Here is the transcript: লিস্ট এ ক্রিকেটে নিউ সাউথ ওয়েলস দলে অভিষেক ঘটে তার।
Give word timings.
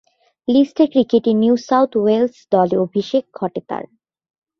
লিস্ট 0.47 0.77
এ 0.79 0.85
ক্রিকেটে 0.87 1.31
নিউ 1.33 1.55
সাউথ 1.67 1.91
ওয়েলস 1.97 2.35
দলে 2.51 2.75
অভিষেক 2.77 3.23
ঘটে 3.35 3.61
তার। 3.69 3.83